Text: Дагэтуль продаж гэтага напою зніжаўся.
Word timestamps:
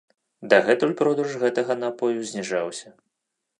Дагэтуль 0.53 0.95
продаж 1.01 1.35
гэтага 1.45 1.77
напою 1.83 2.19
зніжаўся. 2.33 2.87